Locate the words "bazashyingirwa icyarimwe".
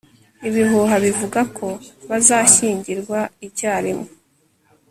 2.09-4.09